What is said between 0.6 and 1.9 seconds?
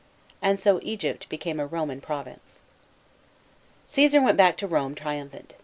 Egypt became a